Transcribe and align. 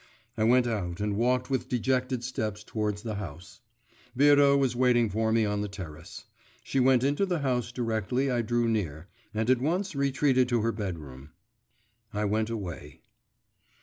I 0.35 0.43
went 0.45 0.65
out 0.65 0.99
and 0.99 1.15
walked 1.15 1.51
with 1.51 1.69
dejected 1.69 2.23
steps 2.23 2.63
towards 2.63 3.03
the 3.03 3.17
house. 3.21 3.61
Vera 4.15 4.57
was 4.57 4.75
waiting 4.75 5.11
for 5.11 5.31
me 5.31 5.45
on 5.45 5.61
the 5.61 5.67
terrace; 5.67 6.25
she 6.63 6.79
went 6.79 7.03
into 7.03 7.23
the 7.23 7.41
house 7.41 7.71
directly 7.71 8.31
I 8.31 8.41
drew 8.41 8.67
near, 8.67 9.09
and 9.31 9.47
at 9.47 9.61
once 9.61 9.95
retreated 9.95 10.49
to 10.49 10.61
her 10.61 10.71
bedroom. 10.71 11.29
I 12.15 12.25
went 12.25 12.49
away. 12.49 13.01